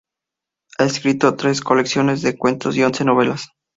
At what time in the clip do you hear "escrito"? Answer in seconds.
0.85-1.35